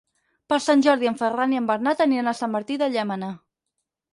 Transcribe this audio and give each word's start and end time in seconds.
Per 0.53 0.57
Sant 0.67 0.81
Jordi 0.87 1.09
en 1.09 1.17
Ferran 1.19 1.53
i 1.55 1.59
en 1.59 1.67
Bernat 1.73 2.03
aniran 2.07 2.33
a 2.33 2.35
Sant 2.41 2.53
Martí 2.57 2.79
de 2.85 2.89
Llémena. 2.95 3.31